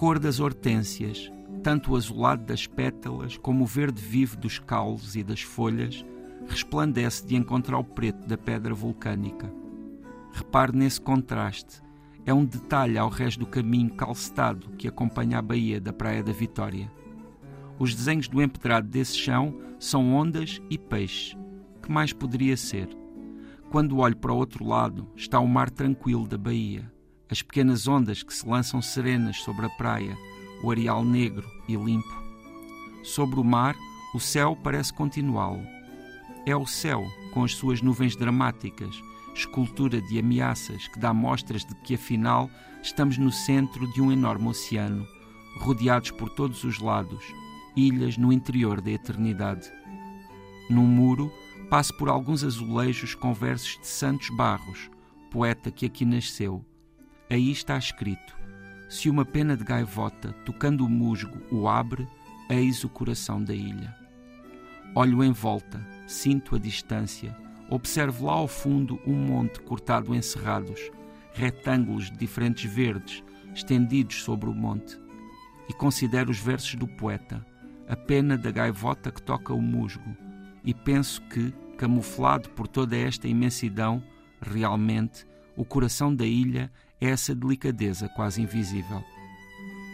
Cor 0.00 0.18
das 0.18 0.40
hortênsias, 0.40 1.30
tanto 1.62 1.92
o 1.92 1.94
azulado 1.94 2.46
das 2.46 2.66
pétalas 2.66 3.36
como 3.36 3.64
o 3.64 3.66
verde 3.66 4.00
vivo 4.00 4.34
dos 4.34 4.58
caules 4.58 5.14
e 5.14 5.22
das 5.22 5.42
folhas, 5.42 6.02
resplandece 6.48 7.26
de 7.26 7.36
encontrar 7.36 7.78
o 7.78 7.84
preto 7.84 8.26
da 8.26 8.38
pedra 8.38 8.72
vulcânica. 8.72 9.52
Repare 10.32 10.74
nesse 10.74 10.98
contraste. 10.98 11.82
É 12.24 12.32
um 12.32 12.46
detalhe 12.46 12.96
ao 12.96 13.10
resto 13.10 13.40
do 13.40 13.46
caminho 13.46 13.90
calcetado 13.90 14.70
que 14.70 14.88
acompanha 14.88 15.36
a 15.36 15.42
baía 15.42 15.78
da 15.78 15.92
Praia 15.92 16.22
da 16.22 16.32
Vitória. 16.32 16.90
Os 17.78 17.94
desenhos 17.94 18.26
do 18.26 18.40
empedrado 18.40 18.88
desse 18.88 19.18
chão 19.18 19.54
são 19.78 20.14
ondas 20.14 20.62
e 20.70 20.78
peixes. 20.78 21.36
Que 21.82 21.92
mais 21.92 22.10
poderia 22.10 22.56
ser? 22.56 22.88
Quando 23.70 23.98
olho 23.98 24.16
para 24.16 24.32
o 24.32 24.38
outro 24.38 24.66
lado, 24.66 25.06
está 25.14 25.38
o 25.38 25.46
mar 25.46 25.68
tranquilo 25.68 26.26
da 26.26 26.38
baía, 26.38 26.90
as 27.30 27.42
pequenas 27.42 27.86
ondas 27.86 28.22
que 28.22 28.34
se 28.34 28.46
lançam 28.46 28.82
serenas 28.82 29.38
sobre 29.42 29.66
a 29.66 29.70
praia, 29.70 30.16
o 30.62 30.70
areal 30.70 31.04
negro 31.04 31.48
e 31.68 31.76
limpo. 31.76 32.20
Sobre 33.02 33.38
o 33.38 33.44
mar, 33.44 33.76
o 34.14 34.18
céu 34.18 34.56
parece 34.56 34.92
continuá-lo. 34.92 35.64
É 36.44 36.56
o 36.56 36.66
céu, 36.66 37.06
com 37.32 37.44
as 37.44 37.54
suas 37.54 37.80
nuvens 37.80 38.16
dramáticas, 38.16 39.00
escultura 39.34 40.00
de 40.00 40.18
ameaças 40.18 40.88
que 40.88 40.98
dá 40.98 41.14
mostras 41.14 41.64
de 41.64 41.74
que 41.76 41.94
afinal 41.94 42.50
estamos 42.82 43.16
no 43.16 43.30
centro 43.30 43.86
de 43.92 44.02
um 44.02 44.10
enorme 44.10 44.48
oceano, 44.48 45.06
rodeados 45.60 46.10
por 46.10 46.30
todos 46.30 46.64
os 46.64 46.78
lados, 46.78 47.24
ilhas 47.76 48.16
no 48.16 48.32
interior 48.32 48.80
da 48.80 48.90
eternidade. 48.90 49.70
Num 50.68 50.86
muro, 50.86 51.32
passo 51.68 51.96
por 51.96 52.08
alguns 52.08 52.42
azulejos 52.42 53.14
com 53.14 53.32
versos 53.32 53.78
de 53.78 53.86
Santos 53.86 54.28
Barros, 54.30 54.90
poeta 55.30 55.70
que 55.70 55.86
aqui 55.86 56.04
nasceu. 56.04 56.64
Aí 57.30 57.52
está 57.52 57.78
escrito: 57.78 58.36
Se 58.88 59.08
uma 59.08 59.24
pena 59.24 59.56
de 59.56 59.62
gaivota, 59.62 60.32
tocando 60.44 60.84
o 60.84 60.88
musgo, 60.88 61.40
o 61.52 61.68
abre, 61.68 62.08
eis 62.50 62.82
o 62.82 62.88
coração 62.88 63.40
da 63.42 63.54
ilha. 63.54 63.94
Olho 64.96 65.22
em 65.22 65.30
volta, 65.30 65.80
sinto 66.08 66.56
a 66.56 66.58
distância, 66.58 67.36
observo 67.68 68.26
lá 68.26 68.32
ao 68.32 68.48
fundo 68.48 68.98
um 69.06 69.14
monte 69.14 69.60
cortado 69.60 70.12
em 70.12 70.20
cerrados, 70.20 70.90
retângulos 71.32 72.10
de 72.10 72.16
diferentes 72.16 72.68
verdes, 72.68 73.22
estendidos 73.54 74.24
sobre 74.24 74.50
o 74.50 74.52
monte. 74.52 74.98
E 75.68 75.72
considero 75.72 76.32
os 76.32 76.40
versos 76.40 76.74
do 76.74 76.88
poeta, 76.88 77.46
a 77.88 77.94
pena 77.94 78.36
da 78.36 78.50
gaivota 78.50 79.12
que 79.12 79.22
toca 79.22 79.54
o 79.54 79.62
musgo, 79.62 80.16
e 80.64 80.74
penso 80.74 81.22
que, 81.28 81.54
camuflado 81.78 82.50
por 82.50 82.66
toda 82.66 82.96
esta 82.96 83.28
imensidão, 83.28 84.02
realmente 84.40 85.24
o 85.56 85.64
coração 85.64 86.12
da 86.12 86.26
ilha 86.26 86.72
é 87.00 87.08
essa 87.08 87.34
delicadeza 87.34 88.08
quase 88.10 88.42
invisível. 88.42 89.02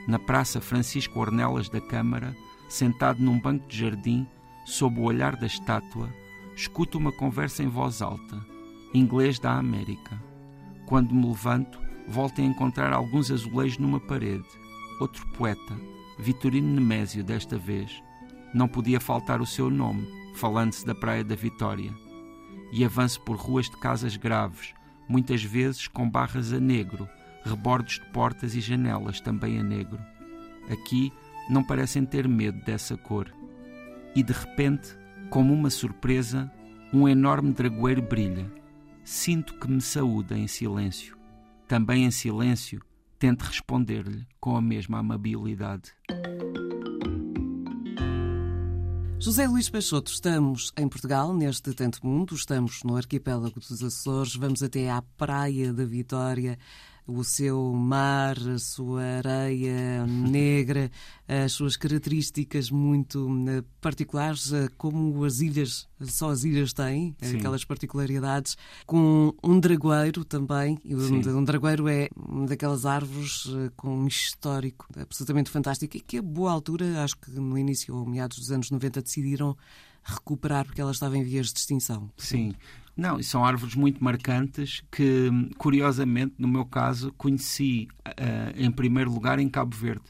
Na 0.07 0.19
Praça 0.19 0.61
Francisco 0.61 1.21
Ornelas 1.21 1.69
da 1.69 1.81
Câmara, 1.81 2.37
sentado 2.69 3.23
num 3.23 3.39
banco 3.39 3.67
de 3.69 3.79
jardim, 3.79 4.27
sob 4.65 5.01
o 5.01 5.05
olhar 5.05 5.37
da 5.37 5.47
estátua, 5.47 6.13
escuto 6.55 6.98
uma 6.98 7.13
conversa 7.13 7.63
em 7.63 7.69
voz 7.69 8.03
alta, 8.03 8.45
inglês 8.93 9.39
da 9.39 9.53
América. 9.53 10.21
Quando 10.87 11.15
me 11.15 11.27
levanto, 11.27 11.79
volto 12.09 12.41
a 12.41 12.45
encontrar 12.45 12.93
alguns 12.93 13.31
azulejos 13.31 13.79
numa 13.79 14.01
parede. 14.01 14.47
Outro 15.01 15.27
poeta, 15.33 15.75
Vitorino 16.19 16.69
Nemésio 16.69 17.23
desta 17.23 17.59
vez. 17.59 18.03
Não 18.55 18.67
podia 18.67 19.01
faltar 19.01 19.41
o 19.41 19.47
seu 19.47 19.69
nome, 19.69 20.09
falando-se 20.35 20.87
da 20.87 20.95
Praia 20.95 21.23
da 21.23 21.35
Vitória. 21.35 21.92
E 22.73 22.85
avanço 22.85 23.20
por 23.20 23.36
ruas 23.36 23.69
de 23.69 23.77
casas 23.79 24.17
graves, 24.17 24.75
muitas 25.08 25.42
vezes 25.42 25.89
com 25.89 26.08
barras 26.08 26.52
a 26.52 26.61
negro, 26.61 27.08
rebordos 27.44 27.94
de 27.94 28.06
portas 28.06 28.55
e 28.55 28.61
janelas 28.61 29.20
também 29.20 29.58
a 29.58 29.62
negro. 29.62 29.98
Aqui 30.70 31.12
não 31.48 31.62
parecem 31.62 32.05
ter 32.05 32.28
medo 32.28 32.64
dessa 32.64 32.96
cor. 32.96 33.33
E 34.14 34.22
de 34.22 34.33
repente, 34.33 34.96
como 35.30 35.52
uma 35.52 35.70
surpresa, 35.70 36.50
um 36.92 37.08
enorme 37.08 37.52
dragoeiro 37.52 38.02
brilha. 38.02 38.50
Sinto 39.05 39.55
que 39.55 39.70
me 39.70 39.80
saúda 39.80 40.36
em 40.36 40.48
silêncio. 40.48 41.17
Também 41.68 42.05
em 42.05 42.11
silêncio, 42.11 42.83
tento 43.18 43.42
responder-lhe 43.42 44.27
com 44.40 44.56
a 44.56 44.61
mesma 44.61 44.98
amabilidade. 44.98 45.92
José 49.19 49.47
Luís 49.47 49.69
Peixoto, 49.69 50.13
estamos 50.13 50.73
em 50.77 50.87
Portugal, 50.87 51.35
neste 51.35 51.73
Tanto 51.73 52.07
Mundo, 52.07 52.35
estamos 52.35 52.83
no 52.85 52.97
arquipélago 52.97 53.59
dos 53.59 53.83
Açores, 53.83 54.37
vamos 54.37 54.63
até 54.63 54.91
à 54.91 55.03
Praia 55.17 55.73
da 55.73 55.85
Vitória, 55.85 56.59
o 57.06 57.22
seu 57.22 57.72
mar, 57.72 58.36
a 58.39 58.58
sua 58.58 59.02
areia 59.02 60.05
negra, 60.06 60.90
as 61.28 61.52
suas 61.52 61.77
características 61.77 62.70
muito 62.70 63.28
eh, 63.48 63.62
particulares, 63.80 64.52
eh, 64.52 64.68
como 64.77 65.24
as 65.24 65.40
ilhas, 65.40 65.89
só 66.02 66.30
as 66.30 66.44
ilhas 66.44 66.72
têm, 66.72 67.14
Sim. 67.22 67.39
aquelas 67.39 67.64
particularidades, 67.64 68.56
com 68.84 69.33
um 69.42 69.61
dragueiro 69.61 70.24
também. 70.24 70.78
Sim. 70.84 71.28
Um 71.30 71.44
dragueiro 71.44 71.89
é 71.89 72.08
uma 72.17 72.46
daquelas 72.46 72.84
árvores 72.84 73.46
eh, 73.48 73.70
com 73.77 73.96
um 73.96 74.06
histórico 74.06 74.86
absolutamente 74.98 75.50
fantástico 75.50 75.96
e 75.96 76.00
que 76.00 76.18
a 76.18 76.23
boa 76.23 76.50
altura, 76.50 77.02
acho 77.02 77.17
que 77.17 77.30
no 77.30 77.56
início 77.56 77.94
ou 77.94 78.05
meados 78.05 78.38
dos 78.38 78.50
anos 78.50 78.70
90, 78.70 79.02
decidiram 79.02 79.56
recuperar 80.02 80.64
porque 80.64 80.80
ela 80.80 80.92
estava 80.92 81.17
em 81.17 81.23
vias 81.23 81.52
de 81.52 81.58
extinção. 81.58 82.11
Sim. 82.17 82.55
Não, 82.96 83.23
são 83.23 83.45
árvores 83.45 83.74
muito 83.74 84.02
marcantes 84.02 84.83
que, 84.90 85.30
curiosamente, 85.58 86.34
no 86.39 86.48
meu 86.48 86.64
caso, 86.64 87.12
conheci 87.12 87.89
uh, 88.08 88.52
em 88.57 88.70
primeiro 88.70 89.12
lugar 89.12 89.39
em 89.39 89.48
Cabo 89.48 89.77
Verde. 89.77 90.05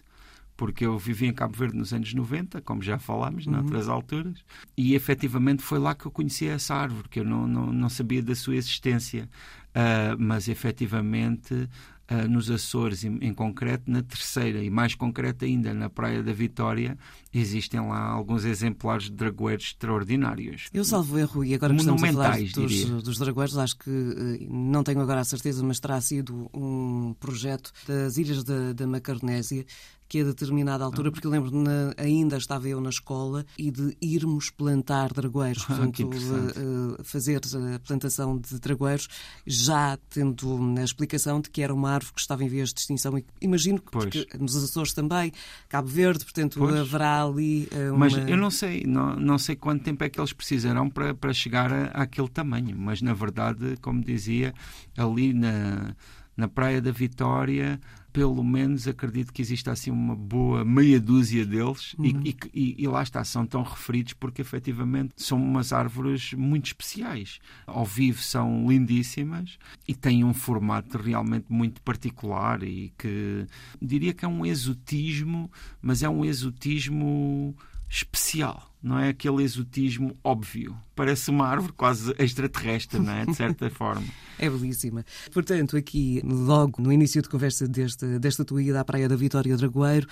Porque 0.56 0.86
eu 0.86 0.96
vivi 0.96 1.26
em 1.26 1.32
Cabo 1.32 1.56
Verde 1.56 1.76
nos 1.76 1.92
anos 1.92 2.14
90, 2.14 2.62
como 2.62 2.80
já 2.80 2.98
falámos, 2.98 3.44
uhum. 3.46 3.52
noutras 3.52 3.88
alturas, 3.88 4.42
e 4.76 4.94
efetivamente 4.94 5.62
foi 5.62 5.78
lá 5.78 5.94
que 5.94 6.06
eu 6.06 6.10
conheci 6.10 6.46
essa 6.46 6.75
árvore, 6.75 7.08
que 7.08 7.20
eu 7.20 7.25
não, 7.25 7.46
não, 7.46 7.72
não 7.72 7.88
sabia 7.88 8.22
da 8.22 8.34
sua 8.34 8.56
existência. 8.56 9.28
Uh, 9.75 10.16
mas 10.19 10.48
efetivamente 10.48 11.69
uh, 12.11 12.28
nos 12.28 12.50
Açores, 12.50 13.05
em, 13.05 13.19
em, 13.21 13.34
concreto, 13.34 13.91
na 13.91 14.03
terceira 14.03 14.62
e 14.62 14.71
mais 14.71 14.94
concreto 14.94 15.44
ainda 15.44 15.72
na 15.75 15.89
Praia 15.89 16.22
da 16.22 16.33
Vitória, 16.33 16.97
existem 17.33 17.81
lá 17.81 18.00
alguns 18.00 18.44
exemplares 18.44 19.05
de 19.05 19.12
dragoeiros 19.12 19.67
extraordinários. 19.67 20.69
Eu 20.72 20.84
salvo 20.84 21.19
erro, 21.19 21.44
e 21.44 21.55
agora 21.55 21.75
que 21.75 21.81
estamos 21.81 22.03
a 22.03 22.12
falar 22.12 22.39
dos, 22.39 23.03
dos 23.03 23.19
dragoeiros, 23.19 23.59
acho 23.59 23.77
que 23.77 23.91
uh, 23.91 24.47
não 24.50 24.83
tenho 24.83 25.00
agora 25.00 25.21
a 25.21 25.25
certeza, 25.25 25.62
mas 25.62 25.81
terá 25.81 26.00
sido 26.00 26.50
um 26.55 27.15
projeto 27.19 27.72
das 27.87 28.17
Ilhas 28.17 28.44
da, 28.44 28.73
da 28.73 28.87
Macaronésia 28.87 29.65
que 30.09 30.21
a 30.21 30.25
determinada 30.25 30.84
altura, 30.84 31.09
ah. 31.09 31.12
porque 31.12 31.27
eu 31.27 31.31
lembro 31.31 31.50
na, 31.50 31.94
ainda 31.97 32.37
estava 32.37 32.69
eu 32.69 32.81
na 32.81 32.91
escola 32.91 33.44
e 33.59 33.71
de 33.71 33.97
irmos 34.00 34.50
plantar 34.50 35.12
dragoeiros, 35.12 35.65
ah, 35.65 35.75
portanto, 35.77 36.03
uh, 36.05 37.05
fazer 37.05 37.41
a 37.75 37.78
plantação 37.78 38.39
de 38.39 38.59
dragoeiros, 38.59 39.09
já 39.47 39.99
tendo 40.11 40.59
a 40.78 40.84
explicação 40.84 41.41
de 41.41 41.50
que 41.50 41.62
era 41.62 41.75
uma 41.75 41.91
árvore 41.91 42.15
que 42.15 42.21
estava 42.21 42.44
em 42.44 42.49
vias 42.49 42.72
de 42.72 42.81
extinção. 42.81 43.21
Imagino 43.41 43.81
que 43.81 43.91
porque 43.91 44.27
nos 44.39 44.56
Açores 44.56 44.93
também, 44.93 45.33
Cabo 45.69 45.89
Verde, 45.89 46.25
portanto, 46.25 46.59
pois. 46.59 46.75
haverá 46.75 47.23
ali. 47.23 47.69
Uma... 47.88 47.99
Mas 47.99 48.17
eu 48.17 48.37
não 48.37 48.50
sei, 48.50 48.84
não, 48.87 49.17
não 49.17 49.38
sei 49.38 49.56
quanto 49.56 49.83
tempo 49.83 50.03
é 50.05 50.09
que 50.09 50.21
eles 50.21 50.33
precisarão 50.33 50.88
para, 50.88 51.15
para 51.15 51.33
chegar 51.33 51.73
a, 51.73 51.87
àquele 52.03 52.28
tamanho, 52.28 52.77
mas 52.78 53.03
na 53.03 53.12
verdade, 53.12 53.77
como 53.81 54.03
dizia, 54.03 54.55
ali 54.97 55.33
na 55.33 55.94
na 56.37 56.47
Praia 56.49 56.83
da 56.83 56.91
Vitória, 56.93 57.81
pelo 58.16 58.43
menos 58.43 58.88
acredito 58.88 59.31
que 59.31 59.43
exista 59.43 59.72
assim 59.72 59.90
uma 59.90 60.17
boa 60.17 60.64
meia 60.64 60.99
dúzia 60.99 61.44
deles 61.44 61.93
uhum. 61.99 62.23
e, 62.25 62.35
e, 62.55 62.75
e, 62.79 62.88
lá 62.88 63.02
está, 63.02 63.23
são 63.23 63.44
tão 63.44 63.62
referidos 63.62 64.14
porque 64.14 64.40
efetivamente 64.40 65.12
são 65.19 65.37
umas 65.37 65.70
árvores 65.70 66.32
muito 66.32 66.64
especiais. 66.64 67.40
Ao 67.67 67.85
vivo 67.85 68.23
são 68.23 68.70
lindíssimas 68.70 69.58
e 69.87 69.94
têm 69.94 70.25
um 70.25 70.32
formato 70.32 70.96
realmente 70.96 71.44
muito 71.50 71.82
particular 71.82 72.62
e 72.62 72.90
que 72.96 73.46
diria 73.82 74.14
que 74.14 74.25
é 74.25 74.29
um 74.29 74.46
exotismo, 74.46 75.50
mas 75.82 76.02
é 76.02 76.08
um 76.08 76.25
exotismo 76.25 77.55
especial, 77.87 78.75
não 78.82 78.99
é 78.99 79.08
aquele 79.08 79.43
exotismo 79.43 80.17
óbvio. 80.23 80.76
Parece 80.94 81.31
uma 81.31 81.46
árvore 81.46 81.73
quase 81.73 82.14
extraterrestre, 82.19 82.99
não 82.99 83.12
é? 83.12 83.26
De 83.26 83.34
certa 83.34 83.69
forma. 83.70 84.06
É 84.38 84.49
belíssima. 84.49 85.05
Portanto, 85.32 85.76
aqui, 85.76 86.23
logo 86.25 86.81
no 86.81 86.93
início 86.93 87.20
de 87.23 87.28
conversa 87.28 87.67
desta, 87.67 88.19
desta 88.19 88.44
tua 88.44 88.62
ida 88.62 88.81
à 88.81 88.84
Praia 88.84 89.08
da 89.08 89.17
Vitória 89.17 89.56
Dragoeiro, 89.56 90.06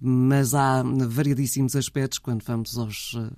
mas 0.00 0.54
há 0.54 0.82
variadíssimos 0.82 1.74
aspectos 1.76 2.18
quando 2.18 2.42
vamos 2.44 2.76
aos, 2.78 3.14
eh, 3.16 3.30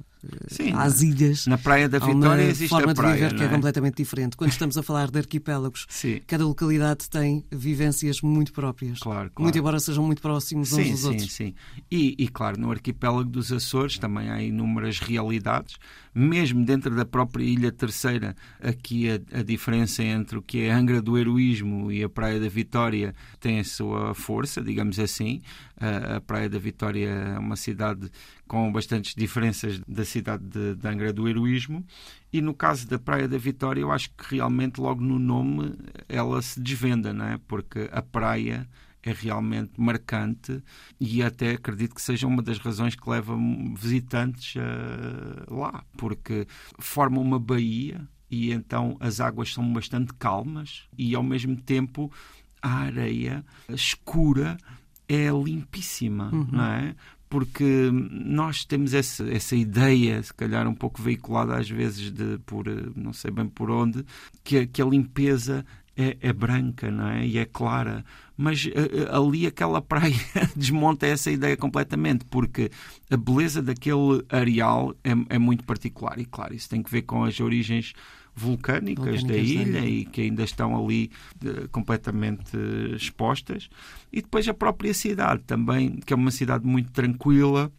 Sim, 0.48 0.72
às 0.74 1.02
ilhas. 1.02 1.46
Na 1.46 1.58
Praia 1.58 1.88
da 1.88 1.98
Vitória 1.98 2.42
existe 2.42 2.68
forma 2.68 2.92
a 2.92 2.94
praia, 2.94 3.14
de 3.14 3.22
viver 3.22 3.36
que 3.36 3.42
é? 3.42 3.46
é? 3.46 3.48
completamente 3.48 3.96
diferente. 3.96 4.36
Quando 4.36 4.50
estamos 4.50 4.78
a 4.78 4.82
falar 4.82 5.10
de 5.10 5.18
arquipélagos, 5.18 5.86
sim. 5.90 6.20
cada 6.26 6.44
localidade 6.44 7.10
tem 7.10 7.44
vivências 7.50 8.20
muito 8.20 8.52
próprias. 8.52 9.00
Claro, 9.00 9.30
claro. 9.30 9.42
Muito 9.42 9.58
embora 9.58 9.80
sejam 9.80 10.04
muito 10.04 10.22
próximos 10.22 10.72
uns 10.72 10.84
sim, 10.84 10.90
dos 10.92 11.00
sim, 11.00 11.08
outros. 11.08 11.32
Sim, 11.32 11.46
sim. 11.46 11.54
E, 11.90 12.14
e, 12.16 12.28
claro, 12.28 12.60
no 12.60 12.70
arquipélago 12.70 13.28
dos 13.28 13.52
Açores 13.52 13.98
também 13.98 14.30
há 14.30 14.40
inúmeros 14.40 14.71
inúmeras 14.72 14.98
realidades, 14.98 15.76
mesmo 16.14 16.64
dentro 16.64 16.94
da 16.94 17.04
própria 17.04 17.44
Ilha 17.44 17.70
Terceira, 17.70 18.34
aqui 18.60 19.10
a, 19.10 19.38
a, 19.38 19.42
diferença 19.42 20.02
entre 20.02 20.38
o 20.38 20.42
que 20.42 20.62
é 20.62 20.72
a 20.72 20.76
Angra 20.76 21.00
do 21.00 21.18
Heroísmo 21.18 21.92
e 21.92 22.02
a 22.02 22.08
Praia 22.08 22.40
da 22.40 22.48
Vitória 22.48 23.14
tem 23.38 23.60
a 23.60 23.64
sua 23.64 24.14
força, 24.14 24.62
digamos 24.62 24.98
assim. 24.98 25.42
A, 25.78 26.16
a 26.16 26.20
Praia 26.20 26.48
da 26.48 26.58
Vitória 26.58 27.08
é 27.08 27.38
uma 27.38 27.56
cidade 27.56 28.10
com 28.46 28.70
bastantes 28.72 29.14
diferenças 29.14 29.80
da 29.86 30.04
cidade 30.04 30.44
de, 30.44 30.74
de 30.74 30.88
Angra 30.88 31.12
do 31.12 31.28
Heroísmo. 31.28 31.84
E 32.32 32.40
no 32.40 32.54
caso 32.54 32.88
da 32.88 32.98
Praia 32.98 33.28
da 33.28 33.38
Vitória, 33.38 33.80
eu 33.80 33.92
acho 33.92 34.10
que 34.10 34.36
realmente 34.36 34.80
logo 34.80 35.02
no 35.02 35.18
nome 35.18 35.74
ela 36.08 36.40
se 36.40 36.60
desvenda, 36.60 37.12
não 37.12 37.26
é? 37.26 37.38
Porque 37.46 37.88
a 37.92 38.00
praia 38.00 38.66
é 39.04 39.12
realmente 39.12 39.72
marcante 39.80 40.62
e 41.00 41.22
até 41.22 41.52
acredito 41.52 41.94
que 41.94 42.02
seja 42.02 42.26
uma 42.26 42.42
das 42.42 42.58
razões 42.58 42.94
que 42.94 43.08
leva 43.08 43.36
visitantes 43.76 44.54
uh, 44.56 45.54
lá, 45.54 45.84
porque 45.96 46.46
forma 46.78 47.20
uma 47.20 47.38
baía 47.38 48.06
e 48.30 48.52
então 48.52 48.96
as 49.00 49.20
águas 49.20 49.52
são 49.52 49.72
bastante 49.72 50.14
calmas 50.14 50.84
e 50.96 51.14
ao 51.14 51.22
mesmo 51.22 51.56
tempo 51.56 52.10
a 52.62 52.70
areia 52.70 53.44
escura 53.68 54.56
é 55.08 55.28
limpíssima, 55.30 56.30
uhum. 56.32 56.46
não 56.50 56.64
é? 56.64 56.94
Porque 57.28 57.90
nós 57.92 58.64
temos 58.64 58.94
essa, 58.94 59.28
essa 59.28 59.56
ideia, 59.56 60.22
se 60.22 60.32
calhar 60.32 60.68
um 60.68 60.74
pouco 60.74 61.02
veiculada 61.02 61.56
às 61.56 61.68
vezes 61.68 62.10
de 62.10 62.38
por 62.46 62.66
não 62.94 63.12
sei 63.12 63.30
bem 63.30 63.48
por 63.48 63.70
onde, 63.70 64.04
que, 64.44 64.66
que 64.66 64.80
a 64.80 64.84
limpeza 64.84 65.64
é, 65.96 66.16
é, 66.20 66.32
branca 66.32 66.90
não 66.90 67.08
é? 67.08 67.26
e 67.26 67.38
é 67.38 67.44
clara, 67.44 68.04
mas 68.36 68.64
uh, 68.64 69.14
ali 69.14 69.46
aquela 69.46 69.80
praia 69.82 70.14
desmonta 70.56 71.06
essa 71.06 71.30
ideia 71.30 71.56
completamente, 71.56 72.24
porque 72.24 72.70
a 73.10 73.16
beleza 73.16 73.62
daquele 73.62 74.24
areal 74.28 74.94
é, 75.04 75.10
é, 75.34 75.38
muito 75.38 75.64
particular. 75.64 76.18
E 76.18 76.24
claro, 76.24 76.54
isso 76.54 76.68
tem 76.68 76.82
que 76.82 76.90
ver 76.90 77.02
com 77.02 77.24
as 77.24 77.38
origens 77.40 77.92
vulcânicas, 78.34 79.04
vulcânicas 79.04 79.24
da 79.24 79.36
ilha 79.36 79.80
da 79.80 79.86
e 79.86 80.04
que 80.06 80.22
ainda 80.22 80.42
estão 80.42 80.82
ali 80.82 81.10
uh, 81.44 81.68
completamente 81.68 82.56
expostas. 82.96 83.68
E 84.12 84.22
depois 84.22 84.48
a 84.48 84.54
própria 84.54 84.94
cidade 84.94 85.42
também, 85.46 85.96
que 85.96 86.12
é 86.12 86.16
uma 86.16 86.30
cidade 86.30 86.66
muito 86.66 86.90
tranquila 86.90 87.70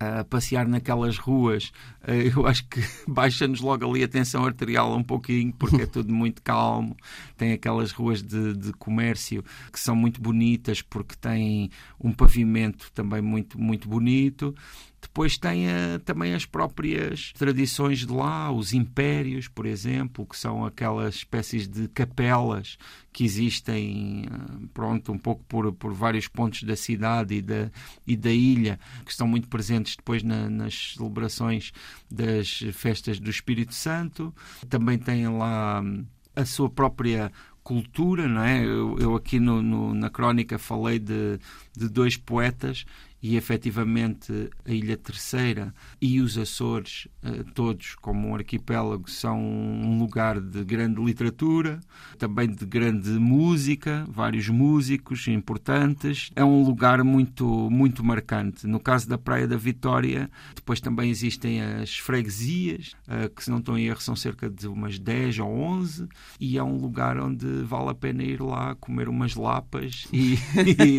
a 0.00 0.24
passear 0.24 0.66
naquelas 0.66 1.18
ruas, 1.18 1.72
eh, 2.06 2.32
eu 2.34 2.46
acho 2.46 2.66
que 2.66 2.80
baixa-nos 3.06 3.60
logo 3.60 3.88
ali 3.88 4.02
a 4.02 4.08
tensão 4.08 4.46
arterial 4.46 4.96
um 4.96 5.02
pouquinho, 5.02 5.52
porque 5.52 5.82
é 5.82 5.86
tudo 5.86 6.10
muito 6.10 6.40
calmo. 6.40 6.96
Tem 7.36 7.52
aquelas 7.52 7.92
ruas 7.92 8.22
de, 8.22 8.56
de, 8.56 8.72
comércio 8.72 9.44
que 9.70 9.78
são 9.78 9.94
muito 9.94 10.18
bonitas, 10.18 10.80
porque 10.80 11.14
têm 11.14 11.70
um 12.02 12.12
pavimento 12.12 12.90
também 12.92 13.20
muito, 13.20 13.60
muito 13.60 13.86
bonito. 13.86 14.54
Depois 15.00 15.38
tem 15.38 15.66
a, 15.68 15.98
também 16.04 16.34
as 16.34 16.44
próprias 16.44 17.32
tradições 17.32 18.00
de 18.00 18.12
lá, 18.12 18.52
os 18.52 18.72
impérios, 18.72 19.48
por 19.48 19.64
exemplo, 19.64 20.26
que 20.26 20.36
são 20.36 20.64
aquelas 20.64 21.16
espécies 21.16 21.66
de 21.66 21.88
capelas 21.88 22.76
que 23.12 23.24
existem, 23.24 24.26
eh, 24.26 24.66
pronto, 24.72 25.10
um 25.12 25.18
pouco 25.18 25.42
por, 25.44 25.72
por 25.72 25.92
vários 25.92 26.28
pontos 26.28 26.62
da 26.62 26.76
cidade 26.76 27.36
e 27.36 27.42
da, 27.42 27.70
e 28.06 28.16
da 28.16 28.30
ilha, 28.30 28.78
que 29.04 29.10
estão 29.10 29.26
muito 29.26 29.48
presentes 29.48 29.96
depois 29.96 30.22
na, 30.22 30.48
nas 30.48 30.94
celebrações 30.96 31.72
das 32.10 32.62
festas 32.72 33.18
do 33.18 33.30
Espírito 33.30 33.74
Santo. 33.74 34.34
Também 34.68 34.98
tem 34.98 35.26
lá 35.28 35.80
hum, 35.80 36.04
a 36.36 36.44
sua 36.44 36.68
própria 36.68 37.32
cultura, 37.62 38.26
não 38.26 38.42
é? 38.42 38.64
Eu, 38.64 38.98
eu 38.98 39.14
aqui 39.14 39.38
no, 39.38 39.62
no, 39.62 39.94
na 39.94 40.10
crónica 40.10 40.58
falei 40.58 40.98
de, 40.98 41.38
de 41.76 41.88
dois 41.88 42.16
poetas 42.16 42.84
e 43.22 43.36
efetivamente 43.36 44.50
a 44.64 44.72
Ilha 44.72 44.96
Terceira 44.96 45.74
e 46.00 46.20
os 46.20 46.38
Açores, 46.38 47.06
eh, 47.22 47.44
todos 47.54 47.94
como 47.96 48.28
um 48.28 48.34
arquipélago, 48.34 49.10
são 49.10 49.38
um 49.38 49.98
lugar 49.98 50.40
de 50.40 50.64
grande 50.64 51.02
literatura, 51.02 51.80
também 52.18 52.48
de 52.48 52.64
grande 52.64 53.10
música, 53.10 54.06
vários 54.08 54.48
músicos 54.48 55.28
importantes. 55.28 56.30
É 56.34 56.42
um 56.42 56.62
lugar 56.62 57.04
muito, 57.04 57.68
muito 57.70 58.02
marcante. 58.02 58.66
No 58.66 58.80
caso 58.80 59.08
da 59.08 59.18
Praia 59.18 59.46
da 59.46 59.56
Vitória, 59.56 60.30
depois 60.54 60.80
também 60.80 61.10
existem 61.10 61.60
as 61.60 61.98
freguesias, 61.98 62.96
eh, 63.06 63.28
que 63.28 63.44
se 63.44 63.50
não 63.50 63.58
estou 63.58 63.76
em 63.76 63.86
erro 63.86 64.00
são 64.00 64.16
cerca 64.16 64.48
de 64.48 64.66
umas 64.66 64.98
10 64.98 65.40
ou 65.40 65.50
11, 65.50 66.08
e 66.40 66.56
é 66.56 66.62
um 66.62 66.78
lugar 66.78 67.18
onde 67.18 67.46
vale 67.64 67.90
a 67.90 67.94
pena 67.94 68.22
ir 68.22 68.40
lá 68.40 68.74
comer 68.76 69.08
umas 69.08 69.34
lapas 69.34 70.08
e, 70.10 70.38
e, 70.56 70.96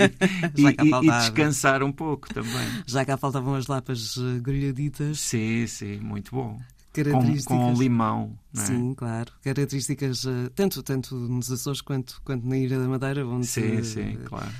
e, 0.62 1.07
e 1.07 1.12
descansar 1.12 1.81
um 1.81 1.91
pouco 1.91 2.10
pouco 2.11 2.33
também. 2.33 2.67
Já 2.85 3.05
cá 3.05 3.15
faltavam 3.15 3.55
as 3.55 3.67
lapas 3.67 4.17
eh, 4.17 4.39
grelhaditas. 4.39 5.19
Sim, 5.19 5.65
sim, 5.67 5.99
muito 5.99 6.31
bom. 6.31 6.59
Com, 6.93 7.43
com, 7.45 7.73
limão. 7.73 8.37
É? 8.53 8.59
Sim, 8.59 8.93
claro. 8.93 9.31
Características 9.41 10.25
uh, 10.25 10.49
tanto, 10.53 10.83
tanto 10.83 11.15
nos 11.15 11.49
Açores 11.49 11.79
quanto, 11.79 12.21
quanto 12.25 12.45
na 12.45 12.57
Ilha 12.57 12.77
da 12.77 12.85
Madeira, 12.85 13.25
onde 13.25 13.47
sim, 13.47 13.77
uh, 13.77 13.85
sim, 13.85 14.17
claro. 14.25 14.51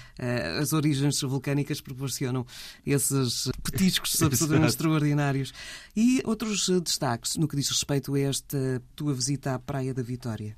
as 0.62 0.72
origens 0.72 1.20
vulcânicas 1.20 1.82
proporcionam 1.82 2.46
esses 2.86 3.50
petiscos 3.62 4.16
absolutamente 4.24 4.70
extraordinários. 4.70 5.54
E 5.94 6.22
outros 6.24 6.70
destaques 6.82 7.36
no 7.36 7.50
que 7.50 7.58
diz 7.58 7.68
respeito 7.68 8.16
a 8.16 8.20
esta 8.22 8.82
tua 8.96 9.14
visita 9.14 9.54
à 9.54 9.60
Praia 9.60 9.94
da 9.94 10.02
Vitória? 10.02 10.56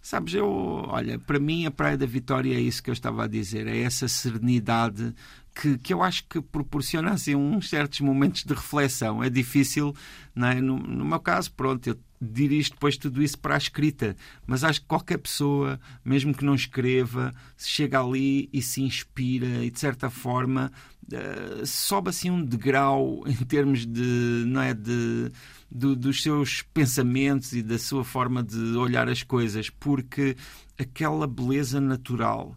Sabes, 0.00 0.34
eu, 0.34 0.48
olha, 0.88 1.18
para 1.18 1.38
mim 1.38 1.64
a 1.64 1.70
Praia 1.70 1.96
da 1.96 2.06
Vitória 2.06 2.54
é 2.54 2.60
isso 2.60 2.82
que 2.82 2.90
eu 2.90 2.92
estava 2.92 3.24
a 3.24 3.28
dizer, 3.28 3.68
é 3.68 3.78
essa 3.78 4.08
serenidade 4.08 5.14
que, 5.54 5.78
que 5.78 5.92
eu 5.92 6.02
acho 6.02 6.24
que 6.28 6.40
proporciona 6.40 7.12
assim, 7.12 7.34
uns 7.34 7.68
certos 7.68 8.00
momentos 8.00 8.42
de 8.42 8.52
reflexão. 8.52 9.22
É 9.22 9.30
difícil, 9.30 9.94
não 10.34 10.48
é? 10.48 10.60
no, 10.60 10.78
no 10.78 11.04
meu 11.04 11.20
caso, 11.20 11.52
pronto, 11.52 11.86
eu 11.86 11.98
dirijo 12.20 12.70
depois 12.70 12.96
tudo 12.96 13.22
isso 13.22 13.38
para 13.38 13.54
a 13.54 13.58
escrita, 13.58 14.16
mas 14.46 14.62
acho 14.62 14.80
que 14.80 14.86
qualquer 14.86 15.18
pessoa, 15.18 15.80
mesmo 16.04 16.32
que 16.32 16.44
não 16.44 16.54
escreva, 16.54 17.32
chega 17.58 18.00
ali 18.00 18.48
e 18.52 18.62
se 18.62 18.80
inspira 18.80 19.64
e 19.64 19.70
de 19.70 19.80
certa 19.80 20.08
forma 20.08 20.70
uh, 21.12 21.66
sobe 21.66 22.10
assim 22.10 22.30
um 22.30 22.44
degrau 22.44 23.24
em 23.26 23.34
termos 23.44 23.84
de, 23.84 24.44
não 24.46 24.62
é, 24.62 24.72
de 24.72 25.32
do, 25.74 25.96
dos 25.96 26.22
seus 26.22 26.62
pensamentos 26.74 27.52
e 27.54 27.62
da 27.62 27.78
sua 27.78 28.04
forma 28.04 28.42
de 28.42 28.76
olhar 28.76 29.08
as 29.08 29.22
coisas, 29.22 29.70
porque 29.70 30.36
aquela 30.78 31.26
beleza 31.26 31.80
natural, 31.80 32.54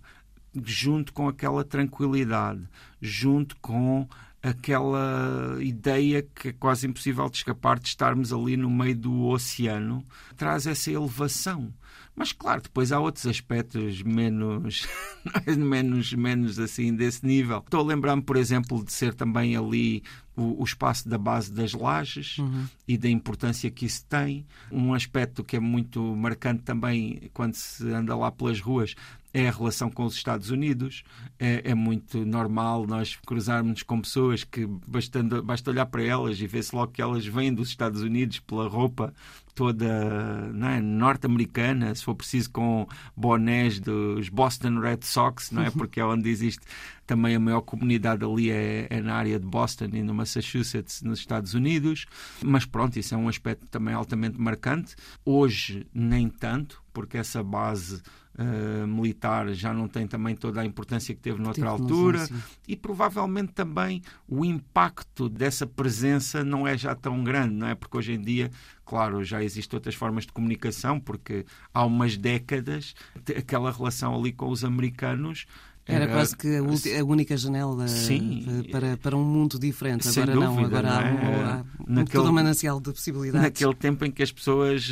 junto 0.63 1.13
com 1.13 1.27
aquela 1.29 1.63
tranquilidade, 1.63 2.61
junto 3.01 3.55
com 3.57 4.07
aquela 4.43 5.57
ideia 5.61 6.21
que 6.35 6.49
é 6.49 6.53
quase 6.53 6.87
impossível 6.87 7.29
de 7.29 7.37
escapar 7.37 7.79
de 7.79 7.87
estarmos 7.87 8.33
ali 8.33 8.57
no 8.57 8.69
meio 8.69 8.95
do 8.95 9.23
oceano, 9.27 10.05
traz 10.35 10.67
essa 10.67 10.91
elevação. 10.91 11.73
Mas 12.15 12.31
claro, 12.31 12.61
depois 12.61 12.91
há 12.91 12.99
outros 12.99 13.27
aspectos 13.27 14.01
menos, 14.01 14.87
menos, 15.57 16.13
menos 16.13 16.59
assim 16.59 16.95
desse 16.95 17.25
nível. 17.25 17.57
Estou 17.57 17.81
a 17.81 17.83
lembrar-me, 17.83 18.21
por 18.21 18.37
exemplo, 18.37 18.83
de 18.83 18.93
ser 18.93 19.13
também 19.13 19.57
ali 19.57 20.01
o, 20.35 20.61
o 20.61 20.63
espaço 20.63 21.09
da 21.09 21.17
base 21.17 21.51
das 21.51 21.73
lajes 21.73 22.37
uhum. 22.37 22.65
e 22.87 22.97
da 22.97 23.09
importância 23.09 23.69
que 23.69 23.85
isso 23.85 24.05
tem. 24.05 24.45
Um 24.71 24.93
aspecto 24.93 25.43
que 25.43 25.57
é 25.57 25.59
muito 25.59 26.01
marcante 26.15 26.63
também 26.63 27.29
quando 27.33 27.55
se 27.55 27.85
anda 27.89 28.15
lá 28.15 28.31
pelas 28.31 28.61
ruas 28.61 28.95
é 29.33 29.49
a 29.49 29.51
relação 29.51 29.91
com 29.91 30.05
os 30.05 30.15
Estados 30.15 30.49
Unidos. 30.49 31.03
É, 31.37 31.71
é 31.71 31.75
muito 31.75 32.25
normal 32.25 32.87
nós 32.87 33.17
cruzarmos 33.25 33.83
com 33.83 33.99
pessoas 33.99 34.45
que 34.45 34.65
bastando, 34.65 35.43
basta 35.43 35.69
olhar 35.69 35.85
para 35.87 36.01
elas 36.01 36.39
e 36.39 36.47
ver-se 36.47 36.73
logo 36.73 36.93
que 36.93 37.01
elas 37.01 37.25
vêm 37.25 37.53
dos 37.53 37.67
Estados 37.67 38.01
Unidos 38.01 38.39
pela 38.39 38.69
roupa 38.69 39.13
toda 39.55 39.85
é? 39.85 40.81
norte-americana, 40.81 41.95
se 41.95 42.03
for 42.03 42.13
preciso 42.13 42.51
com 42.51 42.85
bonés 43.15 43.79
dos 43.79 44.27
Boston 44.27 44.79
Red 44.79 44.99
Sox, 45.01 45.49
não 45.51 45.63
é? 45.63 45.71
Porque 45.71 45.99
é 46.01 46.05
onde 46.05 46.29
existe 46.29 46.61
também 47.07 47.35
a 47.35 47.39
maior 47.39 47.61
comunidade 47.61 48.25
ali 48.25 48.51
é, 48.51 48.87
é, 48.89 49.01
na 49.01 49.15
área 49.15 49.39
de 49.39 49.45
Boston 49.45 49.89
e 49.93 50.03
no 50.03 50.13
Massachusetts, 50.13 51.01
nos 51.01 51.19
Estados 51.19 51.53
Unidos. 51.53 52.05
Mas 52.43 52.65
pronto, 52.65 52.97
isso 52.99 53.15
é 53.15 53.17
um 53.17 53.29
aspecto 53.29 53.65
também 53.67 53.93
altamente 53.93 54.39
marcante. 54.39 54.95
Hoje, 55.23 55.87
nem 55.93 56.27
tanto, 56.27 56.83
porque 56.91 57.17
essa 57.17 57.41
base 57.41 58.01
uh, 58.37 58.87
militar 58.87 59.53
já 59.53 59.73
não 59.73 59.87
tem 59.87 60.07
também 60.07 60.35
toda 60.35 60.61
a 60.61 60.65
importância 60.65 61.13
que 61.13 61.21
teve 61.21 61.41
noutra 61.41 61.69
altura 61.69 62.27
e 62.67 62.75
provavelmente 62.75 63.53
também 63.53 64.01
o 64.27 64.43
impacto 64.43 65.29
dessa 65.29 65.65
presença 65.65 66.43
não 66.43 66.67
é 66.67 66.77
já 66.77 66.95
tão 66.95 67.23
grande, 67.23 67.55
não 67.55 67.67
é? 67.67 67.75
Porque 67.75 67.97
hoje 67.97 68.13
em 68.13 68.21
dia, 68.21 68.51
claro, 68.85 69.23
já 69.23 69.43
existem 69.43 69.77
outras 69.77 69.95
formas 69.95 70.25
de 70.25 70.33
comunicação, 70.33 70.99
porque 70.99 71.45
há 71.73 71.85
umas 71.85 72.17
décadas 72.17 72.93
aquela 73.37 73.71
relação 73.71 74.15
ali 74.15 74.31
com 74.31 74.49
os 74.49 74.63
americanos 74.63 75.45
era, 75.87 76.07
quase 76.07 76.35
que 76.35 76.47
a, 76.55 77.01
a 77.01 77.03
única 77.03 77.37
janela 77.37 77.87
Sim, 77.87 78.67
para, 78.71 78.97
para 78.97 79.15
um 79.15 79.23
mundo 79.23 79.59
diferente. 79.59 80.07
Agora 80.09 80.33
dúvida, 80.33 80.51
não, 80.51 80.65
agora 80.65 81.11
não 81.11 81.19
é? 81.19 81.43
há, 81.43 81.53
há 81.53 81.65
naquele, 81.87 82.23
todo 82.23 82.29
um 82.29 82.33
manancial 82.33 82.79
de 82.79 82.91
possibilidades. 82.91 83.43
Naquele 83.43 83.75
tempo 83.75 84.03
em 84.03 84.11
que 84.11 84.23
as 84.23 84.31
pessoas, 84.31 84.89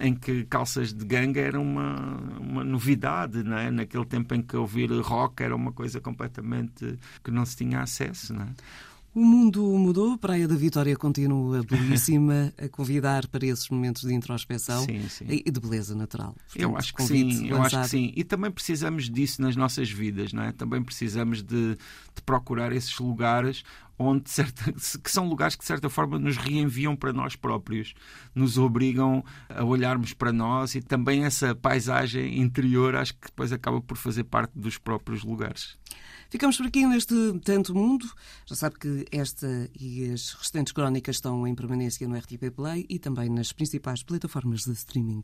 em 0.00 0.14
que 0.14 0.44
calças 0.44 0.92
de 0.92 1.04
ganga 1.04 1.40
era 1.40 1.58
uma, 1.58 2.20
uma 2.38 2.62
novidade, 2.62 3.42
não 3.42 3.56
é? 3.56 3.70
naquele 3.70 4.04
tempo 4.04 4.34
em 4.34 4.42
que 4.42 4.56
ouvir 4.56 4.90
rock 5.00 5.42
era 5.42 5.56
uma 5.56 5.72
coisa 5.72 6.00
completamente 6.00 6.98
que 7.22 7.30
não 7.30 7.46
se 7.46 7.56
tinha 7.56 7.80
acesso. 7.80 8.34
Não 8.34 8.42
é? 8.42 8.48
O 9.14 9.24
mundo 9.24 9.62
mudou, 9.78 10.14
a 10.14 10.18
Praia 10.18 10.48
da 10.48 10.56
Vitória 10.56 10.96
continua 10.96 11.62
belíssima, 11.62 12.52
a 12.58 12.68
convidar 12.68 13.28
para 13.28 13.46
esses 13.46 13.68
momentos 13.68 14.02
de 14.02 14.12
introspeção 14.12 14.84
sim, 14.84 15.08
sim. 15.08 15.24
e 15.28 15.48
de 15.48 15.60
beleza 15.60 15.94
natural. 15.94 16.34
Portanto, 16.34 16.60
eu 16.60 16.76
acho 16.76 16.92
que 16.92 17.02
sim, 17.04 17.48
eu 17.48 17.62
acho 17.62 17.80
que 17.80 17.88
sim. 17.88 18.12
E 18.16 18.24
também 18.24 18.50
precisamos 18.50 19.08
disso 19.08 19.40
nas 19.40 19.54
nossas 19.54 19.88
vidas, 19.88 20.32
não 20.32 20.42
é? 20.42 20.50
Também 20.50 20.82
precisamos 20.82 21.44
de, 21.44 21.76
de 21.76 22.22
procurar 22.26 22.72
esses 22.72 22.98
lugares 22.98 23.62
onde 23.98 24.30
certa, 24.30 24.72
que 24.72 25.10
são 25.10 25.28
lugares 25.28 25.54
que 25.54 25.62
de 25.62 25.66
certa 25.66 25.88
forma 25.88 26.18
nos 26.18 26.36
reenviam 26.36 26.96
para 26.96 27.12
nós 27.12 27.36
próprios, 27.36 27.94
nos 28.34 28.58
obrigam 28.58 29.24
a 29.48 29.64
olharmos 29.64 30.12
para 30.12 30.32
nós 30.32 30.74
e 30.74 30.82
também 30.82 31.24
essa 31.24 31.54
paisagem 31.54 32.40
interior 32.40 32.96
acho 32.96 33.14
que 33.14 33.26
depois 33.26 33.52
acaba 33.52 33.80
por 33.80 33.96
fazer 33.96 34.24
parte 34.24 34.52
dos 34.54 34.78
próprios 34.78 35.22
lugares. 35.22 35.76
Ficamos 36.28 36.56
por 36.56 36.66
aqui 36.66 36.84
neste 36.84 37.14
Tanto 37.44 37.72
Mundo. 37.74 38.10
Já 38.46 38.56
sabe 38.56 38.76
que 38.78 39.04
esta 39.12 39.70
e 39.78 40.10
as 40.10 40.32
restantes 40.32 40.72
crónicas 40.72 41.16
estão 41.16 41.46
em 41.46 41.54
permanência 41.54 42.08
no 42.08 42.16
RTP 42.16 42.50
Play 42.54 42.86
e 42.88 42.98
também 42.98 43.28
nas 43.28 43.52
principais 43.52 44.02
plataformas 44.02 44.62
de 44.62 44.72
streaming. 44.72 45.22